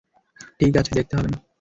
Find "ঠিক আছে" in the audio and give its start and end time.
0.59-0.91